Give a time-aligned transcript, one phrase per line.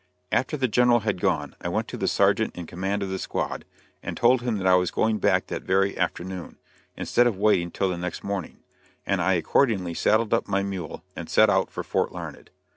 [0.31, 3.65] After the General had gone I went to the sergeant in command of the squad,
[4.01, 6.57] and told him that I was going back that very afternoon,
[6.97, 8.63] instead of waiting till the next morning;
[9.05, 12.49] and I accordingly saddled up my mule and set out for Fort Larned.